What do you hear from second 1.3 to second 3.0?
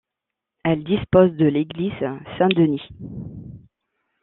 de l'église Saint-Denis.